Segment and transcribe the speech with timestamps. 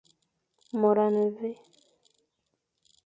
[0.79, 1.51] Môr a ne mvè.